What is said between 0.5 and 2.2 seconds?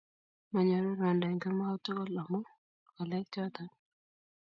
manyor rwondo eng' kemeut tugul